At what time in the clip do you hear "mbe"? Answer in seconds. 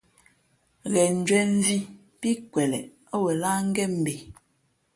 4.01-4.13